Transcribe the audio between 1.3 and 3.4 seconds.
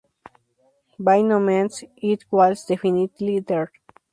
means: It was definitely